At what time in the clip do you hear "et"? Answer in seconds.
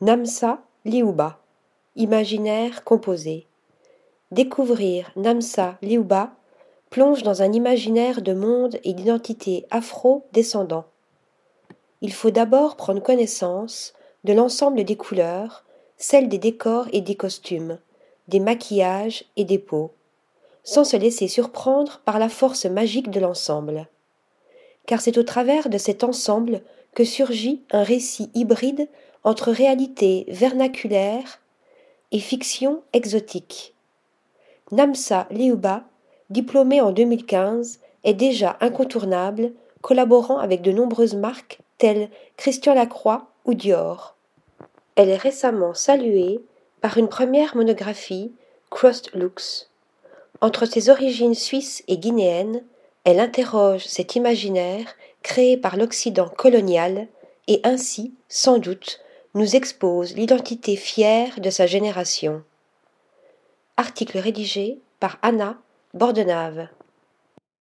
8.84-8.92, 16.92-17.00, 19.36-19.44, 32.12-32.18, 51.86-51.98, 57.46-57.60